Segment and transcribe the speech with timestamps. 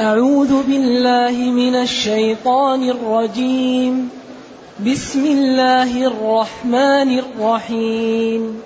[0.00, 4.08] أعوذ بالله من الشيطان الرجيم.
[4.86, 8.60] بسم الله الرحمن الرحيم.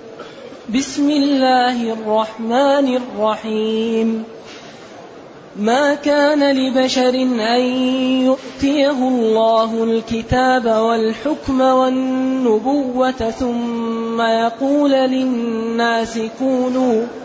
[0.75, 4.23] بسم الله الرحمن الرحيم.
[5.59, 7.13] ما كان لبشر
[7.55, 7.61] أن
[8.23, 17.24] يؤتيه الله الكتاب والحكم والنبوة ثم يقول للناس كونوا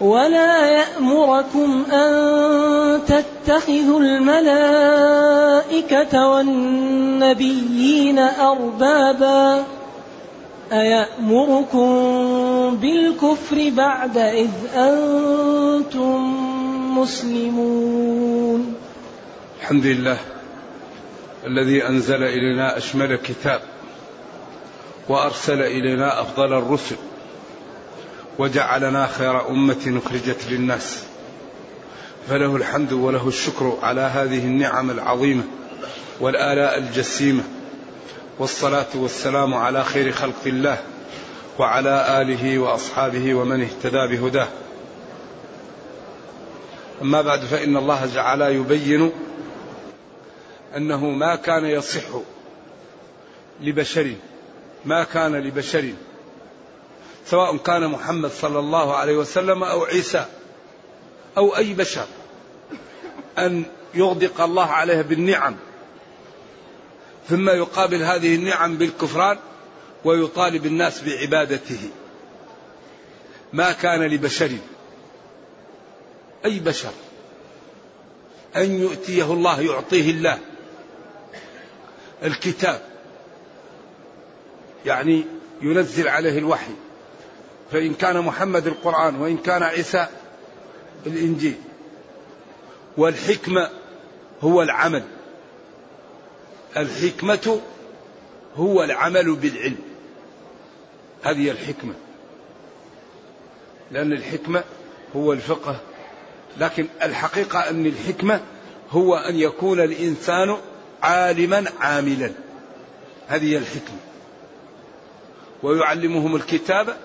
[0.00, 5.48] ولا يأمركم أن تتخذوا الملائكة
[6.28, 9.64] والنبيين أربابا
[10.72, 11.86] أيأمركم
[12.76, 16.36] بالكفر بعد إذ أنتم
[16.98, 18.74] مسلمون
[19.60, 20.18] الحمد لله
[21.46, 23.60] الذي أنزل إلينا أشمل كتاب
[25.08, 26.96] وأرسل إلينا أفضل الرسل
[28.38, 31.02] وجعلنا خير أمة أخرجت للناس.
[32.28, 35.42] فله الحمد وله الشكر على هذه النعم العظيمة
[36.20, 37.42] والآلاء الجسيمة.
[38.38, 40.78] والصلاة والسلام على خير خلق الله
[41.58, 44.48] وعلى آله وأصحابه ومن اهتدى بهداه.
[47.02, 49.12] أما بعد فإن الله جعل يبين
[50.76, 52.02] أنه ما كان يصح
[53.60, 54.14] لبشر
[54.84, 55.92] ما كان لبشر
[57.26, 60.24] سواء كان محمد صلى الله عليه وسلم أو عيسى
[61.36, 62.06] أو أي بشر
[63.38, 65.56] أن يغدق الله عليه بالنعم
[67.28, 69.38] ثم يقابل هذه النعم بالكفران
[70.04, 71.90] ويطالب الناس بعبادته.
[73.52, 74.50] ما كان لبشر
[76.44, 76.92] أي بشر
[78.56, 80.38] أن يؤتيه الله يعطيه الله.
[82.22, 82.82] الكتاب
[84.86, 85.24] يعني
[85.62, 86.72] ينزل عليه الوحي.
[87.72, 90.06] فإن كان محمد القرآن وإن كان عيسى
[91.06, 91.56] الإنجيل.
[92.96, 93.70] والحكمة
[94.40, 95.04] هو العمل.
[96.76, 97.60] الحكمة
[98.56, 99.78] هو العمل بالعلم.
[101.22, 101.94] هذه الحكمة.
[103.90, 104.64] لأن الحكمة
[105.16, 105.80] هو الفقه.
[106.58, 108.40] لكن الحقيقة أن الحكمة
[108.90, 110.56] هو أن يكون الإنسان
[111.02, 112.32] عالما عاملا.
[113.28, 113.98] هذه الحكمة.
[115.62, 116.96] ويعلمهم الكتاب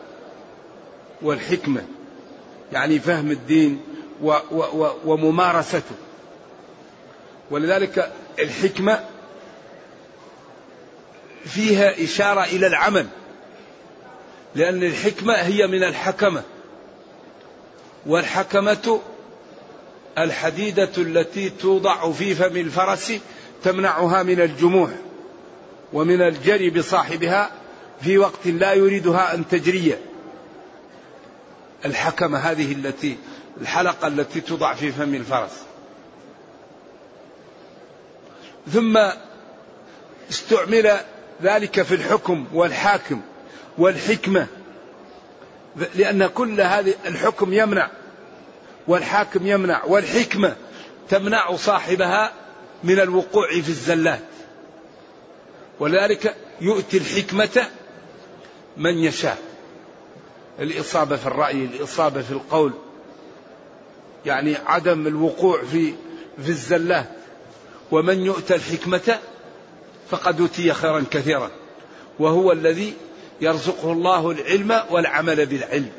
[1.22, 1.84] والحكمة
[2.74, 3.82] يعني فهم الدين
[4.22, 5.96] و و و وممارسته.
[7.52, 9.00] ولذلك الحكمة
[11.46, 13.08] فيها إشارة إلى العمل
[14.56, 16.44] لأن الحكمة هي من الحكمة.
[18.06, 19.00] والحكمة
[20.18, 23.14] الحديدة التي توضع في فم الفرس
[23.64, 24.90] تمنعها من الجموح
[25.94, 27.52] ومن الجري بصاحبها
[28.02, 29.96] في وقت لا يريدها أن تجري.
[31.86, 33.18] الحكمة هذه التي
[33.62, 35.52] الحلقة التي توضع في فم الفرس.
[38.74, 39.00] ثم
[40.30, 41.00] استعمل
[41.42, 43.22] ذلك في الحكم والحاكم
[43.78, 44.48] والحكمة
[45.96, 47.90] لأن كل هذه الحكم يمنع
[48.88, 50.56] والحاكم يمنع والحكمة
[51.10, 52.32] تمنع صاحبها
[52.84, 54.22] من الوقوع في الزلات.
[55.80, 57.68] ولذلك يؤتي الحكمة
[58.78, 59.51] من يشاء.
[60.62, 62.72] الإصابة في الرأي الإصابة في القول.
[64.26, 65.94] يعني عدم الوقوع في
[66.44, 67.10] في الزلات
[67.92, 69.20] ومن يؤتى الحكمة
[70.10, 71.52] فقد أوتي خيرا كثيرا.
[72.20, 72.94] وهو الذي
[73.42, 75.92] يرزقه الله العلم والعمل بالعلم.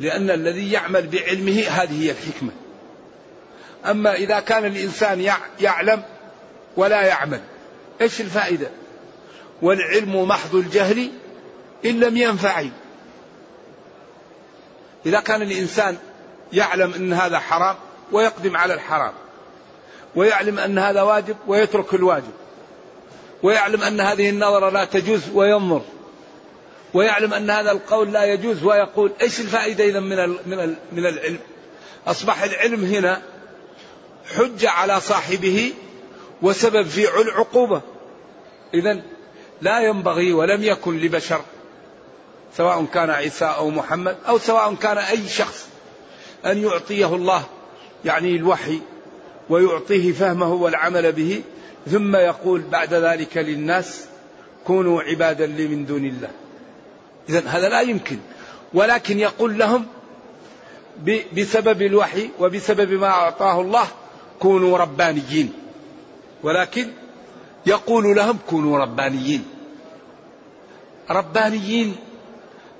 [0.00, 2.50] لأن الذي يعمل بعلمه هذه هي الحكمة.
[3.86, 5.28] أما إذا كان الإنسان
[5.60, 6.02] يعلم
[6.76, 7.40] ولا يعمل
[8.00, 8.70] إيش الفائدة؟
[9.62, 11.10] والعلم محض الجهل
[11.84, 12.64] إن لم ينفع
[15.06, 15.96] إذا كان الإنسان
[16.52, 17.76] يعلم أن هذا حرام
[18.12, 19.12] ويقدم على الحرام
[20.14, 22.32] ويعلم أن هذا واجب ويترك الواجب
[23.42, 25.82] ويعلم أن هذه النظرة لا تجوز وينظر
[26.94, 31.38] ويعلم أن هذا القول لا يجوز ويقول إيش الفائدة إذا من من من العلم؟
[32.06, 33.22] أصبح العلم هنا
[34.36, 35.72] حجة على صاحبه
[36.42, 37.82] وسبب في العقوبة
[38.74, 39.02] إذا
[39.60, 41.40] لا ينبغي ولم يكن لبشر
[42.56, 45.68] سواء كان عيسى أو محمد أو سواء كان أي شخص
[46.46, 47.44] أن يعطيه الله
[48.04, 48.80] يعني الوحي
[49.50, 51.42] ويعطيه فهمه والعمل به
[51.90, 54.04] ثم يقول بعد ذلك للناس
[54.66, 56.30] كونوا عبادا لي من دون الله.
[57.28, 58.18] إذا هذا لا يمكن
[58.74, 59.86] ولكن يقول لهم
[61.36, 63.86] بسبب الوحي وبسبب ما أعطاه الله
[64.40, 65.52] كونوا ربانيين.
[66.42, 66.88] ولكن
[67.66, 69.44] يقول لهم كونوا ربانيين.
[71.10, 71.96] ربانيين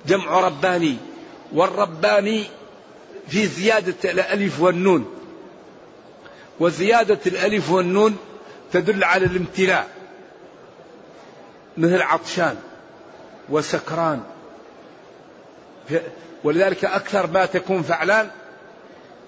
[0.06, 0.96] جمع رباني
[1.52, 2.44] والرباني
[3.28, 5.06] في زيادة الألف والنون.
[6.60, 8.16] وزيادة الألف والنون
[8.72, 9.88] تدل على الامتلاء.
[11.76, 12.56] مثل عطشان
[13.48, 14.22] وسكران.
[16.44, 18.30] ولذلك أكثر ما تكون فعلان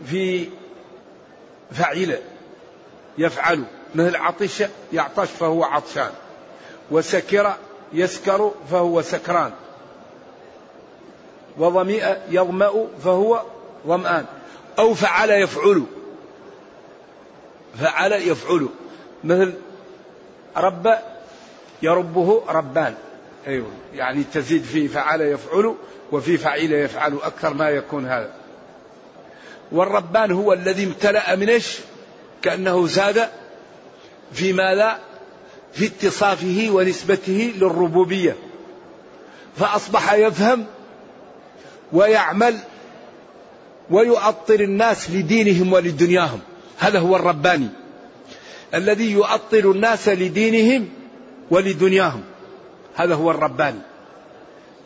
[0.06, 0.49] في
[1.73, 2.19] فعيلة
[3.19, 3.65] يفعل.
[3.94, 4.62] مثل عطش
[4.93, 6.11] يعطش فهو عطشان.
[6.91, 7.55] وسكر
[7.93, 9.53] يسكر فهو سكران.
[11.59, 13.43] وظمئ يظمأ فهو
[13.87, 14.25] ظمآن
[14.79, 15.85] أو فعل يفعل.
[17.81, 18.69] فعل يفعل.
[19.25, 19.55] مثل
[20.56, 20.99] رب
[21.83, 22.95] يربه ربان.
[23.47, 23.71] أيوه.
[23.95, 25.75] يعني تزيد في فعل يفعل
[26.12, 28.31] وفي فعيل يفعل أكثر ما يكون هذا.
[29.73, 31.79] والربان هو الذي امتلأ من إيش؟
[32.43, 33.29] كأنه زاد
[34.33, 34.99] في ماذا؟
[35.73, 38.37] في اتصافه ونسبته للربوبية.
[39.56, 40.67] فأصبح يفهم
[41.94, 42.58] ويعمل
[43.91, 46.41] ويؤطر الناس لدينهم ولدنياهم.
[46.79, 47.69] هذا هو الرباني
[48.75, 50.88] الذي يؤطر الناس لدينهم
[51.50, 52.23] ولدنياهم.
[52.94, 53.81] هذا هو الرباني.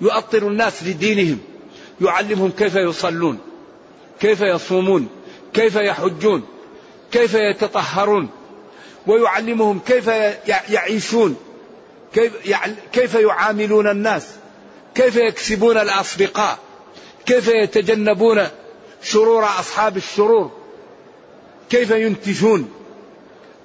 [0.01, 1.39] يؤطر الناس لدينهم.
[2.01, 3.39] يعلمهم كيف يصلون
[4.21, 5.09] كيف يصومون
[5.55, 6.43] كيف يحجون
[7.13, 8.29] كيف يتطهرون
[9.07, 10.07] ويعلمهم كيف
[10.69, 11.37] يعيشون
[12.93, 14.27] كيف يعاملون الناس
[14.95, 16.59] كيف يكسبون الأصدقاء
[17.29, 18.47] كيف يتجنبون
[19.03, 20.51] شرور أصحاب الشرور؟
[21.71, 22.71] كيف ينتجون؟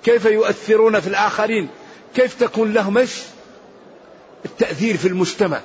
[0.04, 1.68] كيف يؤثرون في الآخرين؟
[2.16, 3.12] كيف تكون لهم إيش؟
[4.46, 5.62] التأثير في المجتمع.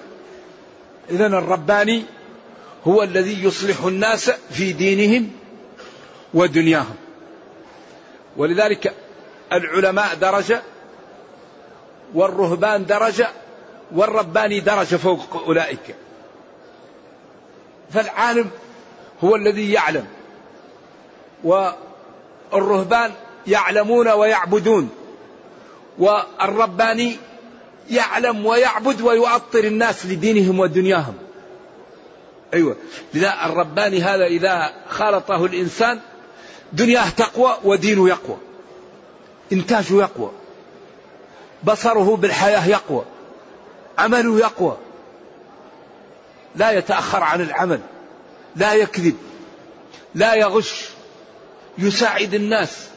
[1.10, 2.04] اذا الرباني
[2.86, 5.30] هو الذي يصلح الناس في دينهم
[6.34, 6.96] ودنياهم.
[8.36, 8.94] ولذلك
[9.52, 10.62] العلماء درجة
[12.14, 13.28] والرهبان درجة
[13.92, 15.94] والرباني درجة فوق أولئك.
[17.92, 18.50] فالعالم
[19.24, 20.06] هو الذي يعلم.
[21.44, 23.12] والرهبان
[23.46, 24.90] يعلمون ويعبدون.
[25.98, 27.16] والرباني
[27.90, 31.14] يعلم ويعبد ويؤطر الناس لدينهم ودنياهم.
[32.54, 32.76] أيوة.
[33.14, 36.00] لذا الرباني هذا إذا خالطه الإنسان
[36.72, 38.36] دنياه تقوى ودينه يقوى.
[39.52, 40.30] إنتاجه يقوى.
[41.64, 43.04] بصره بالحياة يقوى.
[43.98, 44.76] عمله يقوى.
[46.58, 47.80] لا يتأخر عن العمل
[48.56, 49.16] لا يكذب
[50.14, 50.88] لا يغش
[51.78, 52.88] يساعد الناس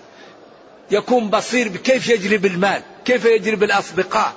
[0.91, 4.33] يكون بصير بكيف يجلب المال كيف يجلب الأصدقاء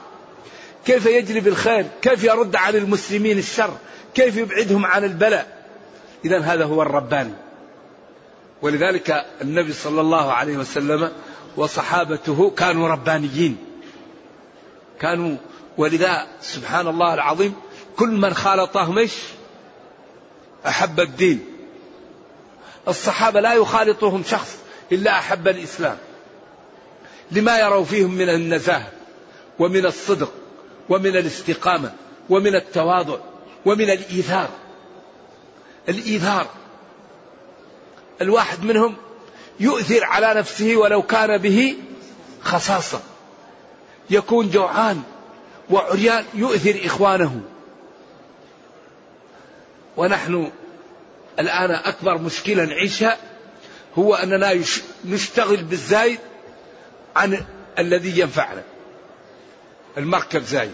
[0.86, 3.76] كيف يجلب الخير كيف يرد عن المسلمين الشر
[4.14, 5.64] كيف يبعدهم عن البلاء.
[6.24, 7.34] إذا هذا هو الرباني.
[8.62, 11.12] ولذلك النبي صلى الله عليه وسلم
[11.56, 13.56] وصحابته كانوا ربانيين.
[15.00, 15.36] كانوا
[15.78, 17.54] ولذا سبحان الله العظيم
[17.96, 19.14] كل من خالطهم إيش؟
[20.66, 21.46] أحب الدين.
[22.88, 24.58] الصحابة لا يخالطهم شخص
[24.92, 25.98] إلا أحب الإسلام.
[27.30, 28.92] لما يروا فيهم من النزاهة
[29.58, 30.32] ومن الصدق
[30.88, 31.92] ومن الاستقامة
[32.30, 33.18] ومن التواضع
[33.66, 34.48] ومن الإيثار.
[35.88, 36.46] الإيثار.
[38.20, 38.96] الواحد منهم
[39.60, 41.76] يؤثر على نفسه ولو كان به
[42.42, 43.00] خصاصة.
[44.10, 45.02] يكون جوعان
[45.70, 47.40] وعريان يؤثر إخوانه.
[49.96, 50.50] ونحن
[51.38, 53.16] الآن أكبر مشكلة نعيشها
[53.98, 54.60] هو أننا
[55.04, 56.18] نشتغل بالزايد
[57.16, 57.44] عن
[57.78, 58.62] الذي ينفعنا.
[59.98, 60.72] المركب زايد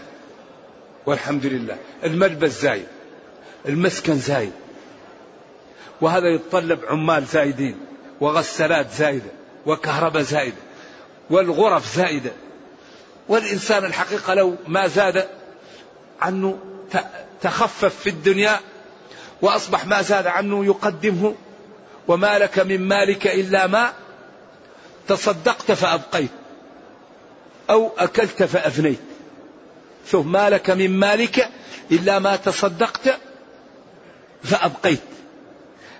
[1.05, 1.77] والحمد لله.
[2.03, 2.87] الملبس زايد
[3.65, 4.53] المسكن زايد.
[6.01, 7.77] وهذا يتطلب عمال زايدين
[8.21, 9.31] وغسالات زايدة
[9.65, 10.61] وكهرباء زايدة
[11.29, 12.31] والغرف زايدة.
[13.27, 15.27] والإنسان الحقيقة لو ما زاد
[16.21, 16.59] عنه
[17.41, 18.59] تخفف في الدنيا
[19.41, 21.35] وأصبح ما زاد عنه يقدمه.
[22.07, 23.93] وما لك من مالك إلا ما
[25.07, 26.29] تصدقت فأبقيت.
[27.69, 28.99] أو أكلت فأفنيت.
[30.11, 31.49] شوف ما لك من مالك
[31.91, 33.19] إلا ما تصدقت
[34.43, 35.01] فأبقيت.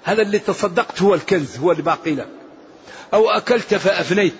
[0.03, 2.27] هذا اللي تصدقت هو الكنز هو اللي باقي لك.
[3.13, 4.33] أو أكلت فأفنيت.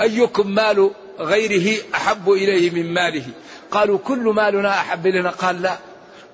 [0.00, 3.26] أيكم مال غيره أحب إليه من ماله؟
[3.70, 5.30] قالوا كل مالنا أحب إلينا.
[5.30, 5.78] قال لا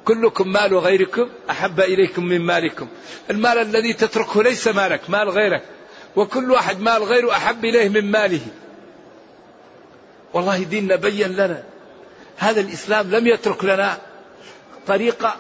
[0.05, 2.89] كلكم مال غيركم أحب إليكم من مالكم.
[3.31, 5.63] المال الذي تتركه ليس مالك مال غيرك.
[6.17, 8.41] وكل واحد مال غيره أحب إليه من ماله.
[10.33, 11.63] والله ديننا بين لنا.
[12.37, 13.99] هذا الإسلام لم يترك لنا
[14.87, 15.37] طريقة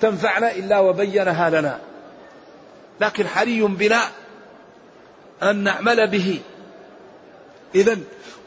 [0.00, 1.80] تنفعنا إلا وبينها لنا.
[3.00, 4.02] لكن حري بنا
[5.42, 6.40] أن نعمل به.
[7.74, 7.98] إذا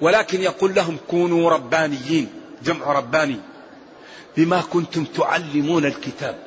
[0.01, 2.29] ولكن يقول لهم كونوا ربانيين
[2.63, 3.39] جمع رباني.
[4.38, 6.39] بما كنتم تعلمون الكتاب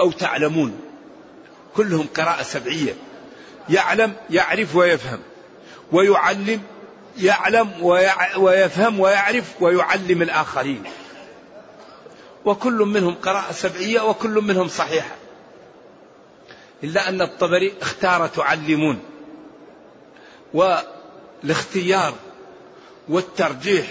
[0.00, 0.80] أو تعلمون.
[1.76, 2.94] كلهم قراءة سبعية.
[3.68, 5.18] يعلم يعرف ويفهم.
[5.92, 6.62] ويعلم
[7.18, 7.82] يعلم
[8.36, 10.82] ويفهم ويعرف ويعلم الآخرين.
[12.44, 15.14] وكل منهم قراءة سبعية وكل منهم صحيحة.
[16.84, 19.00] إلا أن الطبري اختار تعلمون.
[20.54, 22.14] والاختيار
[23.08, 23.86] والترجيح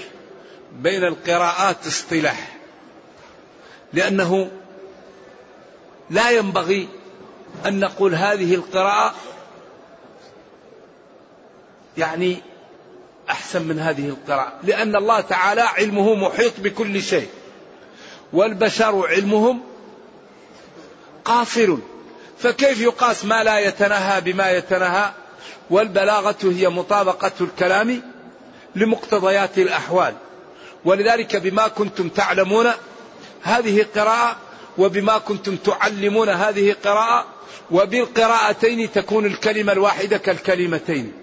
[0.79, 2.56] بين القراءات اصطلاح.
[3.93, 4.51] لأنه
[6.09, 6.87] لا ينبغي
[7.65, 9.13] أن نقول هذه القراءة
[11.97, 12.37] يعني
[13.29, 17.29] أحسن من هذه القراءة لأن الله تعالى علمه محيط بكل شيء
[18.33, 19.61] والبشر علمهم
[21.25, 21.77] قاصر
[22.39, 25.11] فكيف يقاس ما لا يتناهى بما يتناهى
[25.69, 28.01] والبلاغة هي مطابقة الكلام
[28.75, 30.13] لمقتضيات الأحوال
[30.85, 32.71] ولذلك بما كنتم تعلمون
[33.47, 34.37] هذه قراءة
[34.77, 37.25] وبما كنتم تعلمون هذه قراءة
[37.71, 41.13] وبالقراءتين تكون الكلمة الواحدة كالكلمتين.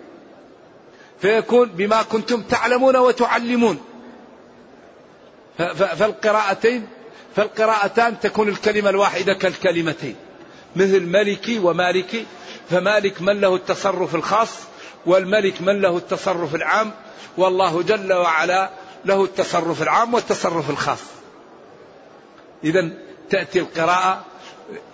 [1.21, 3.81] فيكون بما كنتم تعلمون وتعلمون.
[5.59, 6.89] فالقراءتين
[7.37, 10.17] فالقراءتان تكون الكلمة الواحدة كالكلمتين.
[10.77, 12.27] مثل ملكي ومالكي.
[12.71, 14.51] فمالك من له التصرف الخاص
[15.07, 16.93] والملك من له التصرف العام.
[17.37, 18.71] والله جل وعلا
[19.05, 21.01] له التصرف العام والتصرف الخاص.
[22.65, 22.91] إذا
[23.31, 24.25] تأتي القراءة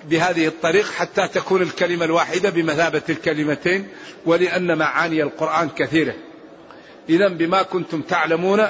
[0.04, 3.88] بهذه الطريق حتى تكون الكلمة الواحدة بمثابة الكلمتين
[4.26, 6.14] ولأن معاني القرآن كثيرة.
[7.08, 8.66] إذا بما كنتم تعلمون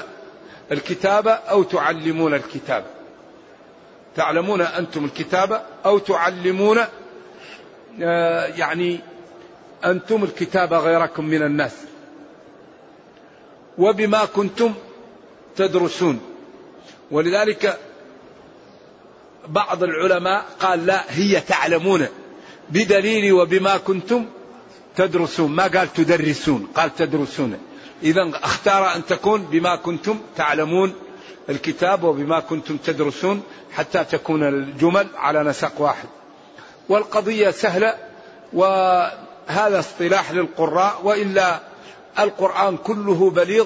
[0.71, 2.85] الكتابة أو تعلمون الكتاب.
[4.15, 6.79] تعلمون أنتم الكتابة أو تعلمون
[8.01, 8.99] آه، يعني
[9.85, 11.75] أنتم الكتابة غيركم من الناس.
[13.77, 14.73] وبما كنتم
[15.55, 16.19] تدرسون.
[17.11, 17.79] ولذلك
[19.47, 22.07] بعض العلماء قال لا هي تعلمون
[22.69, 24.25] بدليل وبما كنتم
[24.95, 25.51] تدرسون.
[25.51, 27.57] ما قال تدرسون؟ قال تدرسون.
[28.03, 30.93] إذا أختار أن تكون بما كنتم تعلمون
[31.49, 36.07] الكتاب وبما كنتم تدرسون حتى تكون الجمل على نسق واحد.
[36.89, 37.95] والقضية سهلة
[38.53, 41.59] وهذا اصطلاح للقراء وإلا
[42.19, 43.65] القرآن كله بليغ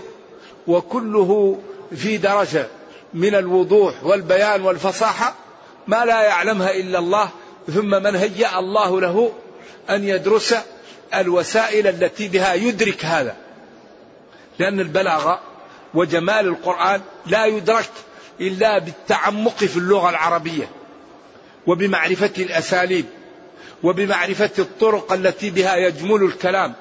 [0.67, 1.59] وكله
[1.95, 2.67] في درجة
[3.13, 5.35] من الوضوح والبيان والفصاحة.
[5.87, 7.29] ما لا يعلمها إلا الله
[7.73, 9.31] ثم من هيأ الله له
[9.89, 10.55] أن يدرس
[11.15, 13.35] الوسائل التي بها يدرك هذا.
[14.59, 15.39] لأن البلاغة
[15.93, 17.89] وجمال القرآن لا يدرك
[18.41, 20.69] إلا بالتعمق في اللغة العربية
[21.67, 23.05] وبمعرفة الأساليب
[23.83, 26.73] وبمعرفة الطرق التي بها يجمل الكلام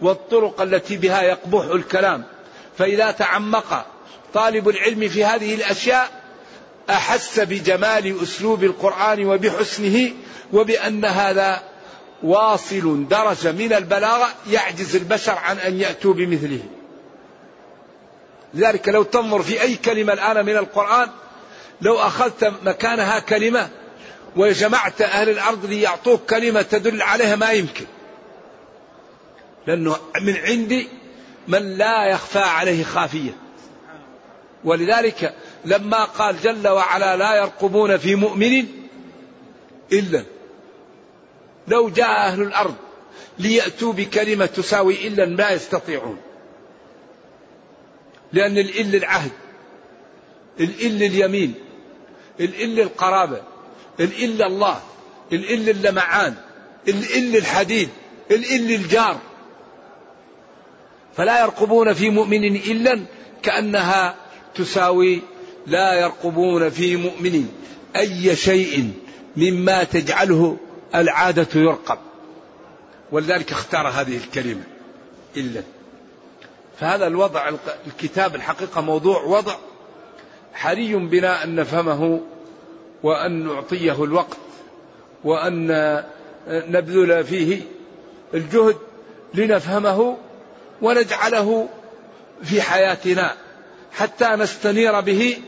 [0.00, 2.24] والطرق التي بها يقبح الكلام.
[2.78, 3.86] فإذا تعمق
[4.34, 6.23] طالب العلم في هذه الأشياء
[6.90, 10.12] أحس بجمال أسلوب القرآن وبحسنه
[10.52, 11.62] وبأن هذا
[12.22, 16.62] واصل درجة من البلاغة يعجز البشر عن أن يأتوا بمثله.
[18.54, 21.10] لذلك لو تنظر في أي كلمة الآن من القرآن
[21.80, 23.68] لو أخذت مكانها كلمة
[24.36, 27.84] وجمعت أهل الأرض ليعطوك كلمة تدل عليها ما يمكن.
[29.66, 30.88] لأنه من عندي
[31.48, 33.36] من لا يخفى عليه خافية.
[34.64, 38.66] ولذلك لما قال جل وعلا لا يرقبون في مؤمن
[39.92, 40.24] إلا
[41.68, 42.74] لو جاء أهل الأرض
[43.38, 46.16] ليأتوا بكلمة تساوي إلا ما يستطيعون.
[48.32, 49.32] لأن الإل العهد
[50.60, 51.54] الإل اليمين
[52.40, 53.42] الإل القرابة
[54.00, 54.80] الإل الله
[55.32, 56.34] الإل اللمعان
[56.88, 57.88] الإل الحديد
[58.30, 59.18] الإل الجار.
[61.16, 63.00] فلا يرقبون في مؤمن إلا
[63.42, 64.14] كأنها
[64.54, 65.22] تساوي
[65.66, 67.48] لا يرقبون في مؤمن
[67.96, 68.92] أي شيء
[69.36, 70.56] مما تجعله
[70.94, 71.98] العادة يرقب.
[73.12, 74.62] ولذلك اختار هذه الكلمة
[75.36, 75.62] إلا.
[76.80, 77.50] فهذا الوضع
[77.86, 79.54] الكتاب الحقيقة موضوع وضع
[80.54, 82.20] حري بنا أن نفهمه
[83.02, 84.36] وأن نعطيه الوقت
[85.24, 86.02] وأن
[86.48, 87.60] نبذل فيه
[88.34, 88.76] الجهد
[89.34, 90.16] لنفهمه
[90.82, 91.68] ونجعله
[92.42, 93.34] في حياتنا
[93.92, 95.38] حتى نستنير به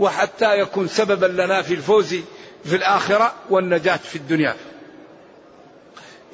[0.00, 2.14] وحتى يكون سببا لنا في الفوز
[2.64, 4.56] في الآخرة والنجاة في الدنيا.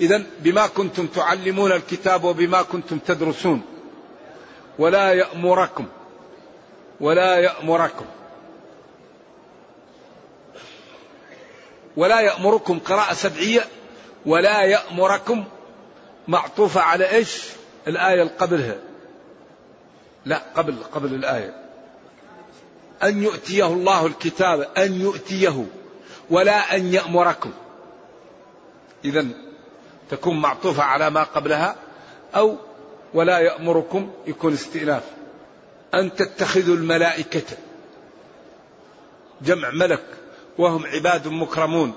[0.01, 3.63] إذا بما كنتم تعلمون الكتاب وبما كنتم تدرسون
[4.79, 5.87] ولا يأمركم
[7.01, 8.05] ولا يأمركم.
[11.97, 13.65] ولا يأمركم قراءة سبعية
[14.27, 15.45] ولا يأمركم
[16.29, 17.43] معطوفة على إيش؟
[17.87, 18.77] الآية اللي قبلها.
[20.27, 21.68] لا قبل قبل الآية.
[23.03, 25.67] أن يؤتيه الله الكتاب أن يؤتيه
[26.31, 27.51] ولا أن يأمركم.
[29.05, 29.27] إذا
[30.11, 31.77] تكون معطوفة على ما قبلها
[32.35, 32.57] أو
[33.15, 35.03] ولا يأمركم يكون استئناف.
[35.95, 37.57] أن تتخذوا الملائكة.
[39.43, 40.05] جمع ملك
[40.59, 41.93] وهم عباد مكرمون.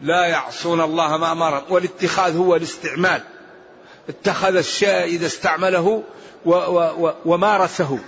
[0.00, 1.62] لا يعصون الله ما أمرهم.
[1.70, 3.22] والاتخاذ هو الاستعمال.
[4.08, 6.02] اتخذ الشيء إذا استعمله
[7.24, 7.98] ومارسه.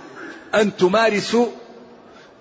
[0.55, 1.47] أن تمارسوا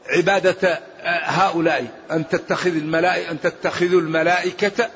[0.07, 4.89] عبادة هؤلاء أن تتخذ الملائكة أن تتخذوا الملائكة.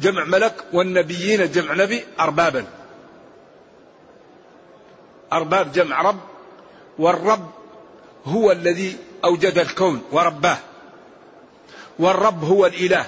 [0.00, 2.64] جمع ملك والنبيين جمع نبي أربابا.
[5.32, 6.20] أرباب جمع رب
[6.98, 7.50] والرب
[8.24, 10.58] هو الذي أوجد الكون ورباه.
[11.98, 13.06] والرب هو الإله.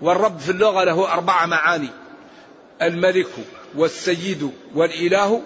[0.00, 1.90] والرب في اللغة له أربع معاني.
[2.82, 3.30] الملك
[3.76, 5.42] والسيد والإله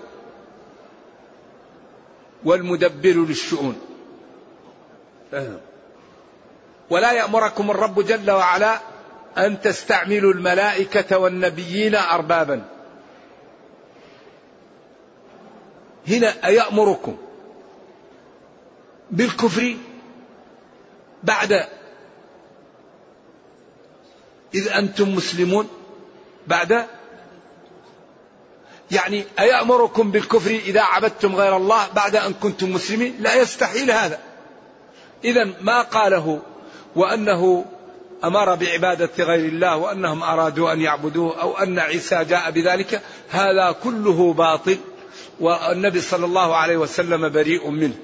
[2.44, 3.80] والمدبر للشؤون.
[6.90, 8.80] ولا يأمركم الرب جل وعلا
[9.38, 12.64] أن تستعملوا الملائكة والنبيين أربابا.
[16.08, 17.16] هنا أيأمركم
[19.11, 19.76] بالكفر
[21.22, 21.66] بعد
[24.54, 25.68] إذ أنتم مسلمون
[26.46, 26.87] بعد
[28.92, 34.18] يعني أيأمركم بالكفر إذا عبدتم غير الله بعد أن كنتم مسلمين؟ لا يستحيل هذا.
[35.25, 36.42] إذا ما قاله
[36.96, 37.64] وأنه
[38.25, 44.32] أمر بعبادة غير الله وأنهم أرادوا أن يعبدوه أو أن عيسى جاء بذلك هذا كله
[44.32, 44.76] باطل
[45.40, 47.94] والنبي صلى الله عليه وسلم بريء منه.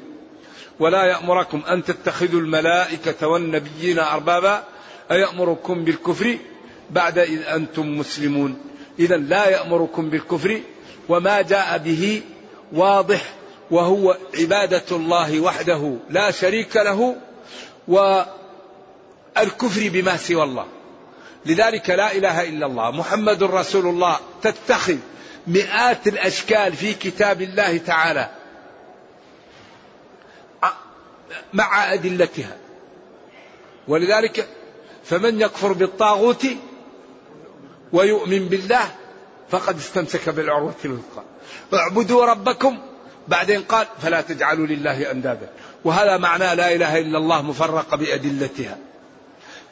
[0.80, 4.64] ولا يأمركم أن تتخذوا الملائكة والنبيين أربابا
[5.10, 6.38] أيأمركم بالكفر
[6.90, 8.58] بعد إذ أنتم مسلمون.
[8.98, 10.60] إذا لا يأمركم بالكفر
[11.08, 12.22] وما جاء به
[12.72, 13.20] واضح
[13.70, 17.16] وهو عبادة الله وحده لا شريك له
[17.88, 20.66] والكفر بما سوى الله.
[21.46, 22.90] لذلك لا إله إلا الله.
[22.90, 24.16] محمد رسول الله.
[24.42, 24.96] تتخذ
[25.46, 28.30] مئات الأشكال في كتاب الله تعالى.
[31.52, 32.56] مع أدلتها.
[33.88, 34.48] ولذلك
[35.04, 36.46] فمن يكفر بالطاغوت
[37.92, 38.90] ويؤمن بالله
[39.50, 41.22] فقد استمسك بالعروة الوثقى.
[41.74, 42.78] اعبدوا ربكم.
[43.28, 45.48] بعدين قال فلا تجعلوا لله أندادا.
[45.84, 48.78] وهذا معنى لا إله إلا الله مفرقة بأدلتها.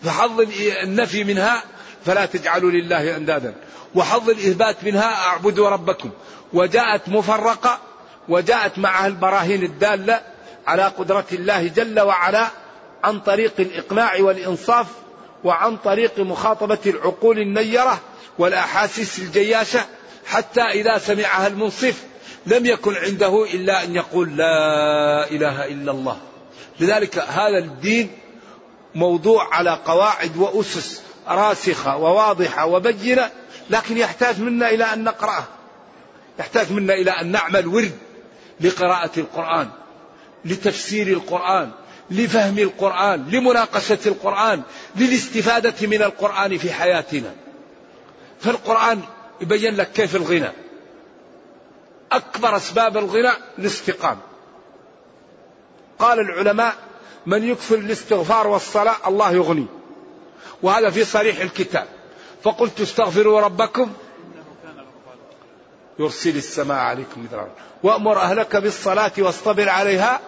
[0.02, 0.40] فحظ
[0.82, 1.62] النفي منها
[2.04, 3.54] فلا تجعلوا لله أندادا.
[3.94, 6.10] وحظ الإثبات منها أعبدوا ربكم.
[6.52, 7.78] وجاءت مفرقة.
[8.28, 10.20] وجاءت معها البراهين الدالة
[10.66, 12.48] على قدرة الله جل وعلا
[13.04, 14.86] عن طريق الإقناع والإنصاف
[15.44, 18.00] وعن طريق مخاطبة العقول النيرة
[18.38, 19.86] والأحاسيس الجياشة
[20.26, 22.02] حتى إذا سمعها المنصف
[22.46, 26.18] لم يكن عنده إلا أن يقول لا إله إلا الله.
[26.80, 28.10] لذلك هذا الدين
[28.94, 33.30] موضوع على قواعد وأسس راسخة وواضحة وبينة
[33.70, 35.44] لكن يحتاج منا إلى أن نقرأه.
[36.38, 37.92] يحتاج منا إلى أن نعمل ورد
[38.60, 39.68] لقراءة القرآن
[40.44, 41.70] لتفسير القرآن
[42.10, 44.62] لفهم القرآن لمناقشة القرآن
[44.96, 47.34] للاستفادة من القرآن في حياتنا.
[48.40, 49.00] فالقرآن
[49.40, 50.52] يبين لك كيف الغنى.
[52.12, 54.20] أكبر أسباب الغنى الاستقامة.
[55.98, 56.74] قال العلماء
[57.26, 59.66] من يكثر الاستغفار والصلاة الله يغني.
[60.62, 61.86] وهذا في صريح الكتاب.
[62.42, 63.92] فقلت استغفروا ربكم.
[65.98, 67.50] يرسل السماء عليكم مدرارا.
[67.82, 70.20] وأمر أهلك بالصلاة واصطبر عليها.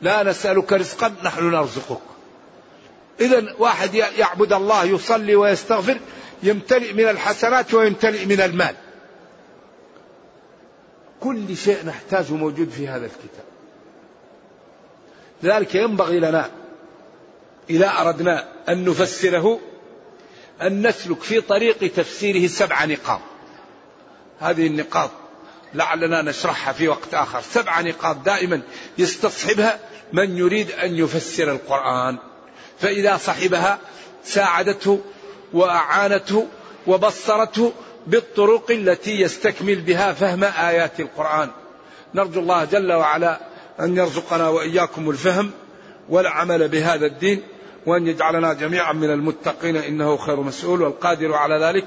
[0.00, 2.00] لا نسألك رزقا نحن نرزقك.
[3.20, 5.98] إذا واحد يعبد الله يصلي ويستغفر.
[6.44, 8.74] يمتلئ من الحسنات ويمتلئ من المال.
[11.20, 13.44] كل شيء نحتاجه موجود في هذا الكتاب.
[15.42, 16.50] لذلك ينبغي لنا
[17.70, 19.60] إذا أردنا أن نفسره
[20.62, 23.20] أن نسلك في طريق تفسيره سبع نقاط.
[24.40, 25.10] هذه النقاط
[25.74, 27.40] لعلنا نشرحها في وقت آخر.
[27.40, 28.62] سبع نقاط دائما
[28.98, 29.78] يستصحبها
[30.12, 32.18] من يريد أن يفسر القرآن.
[32.80, 33.78] فإذا صحبها
[34.24, 35.00] ساعدته
[35.54, 36.46] وأعانته
[36.86, 37.72] وبصرته
[38.06, 41.50] بالطرق التي يستكمل بها فهم آيات القرآن.
[42.14, 43.40] نرجو الله جل وعلا
[43.80, 45.50] أن يرزقنا وإياكم الفهم
[46.08, 47.42] والعمل بهذا الدين
[47.86, 51.86] وأن يجعلنا جميعا من المتقين إنه خير مسؤول والقادر على ذلك.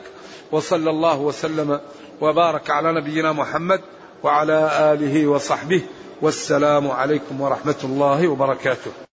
[0.51, 1.79] وصلى الله وسلم
[2.21, 3.81] وبارك على نبينا محمد
[4.23, 5.81] وعلى آله وصحبه
[6.21, 9.06] والسلام عليكم ورحمة الله وبركاته.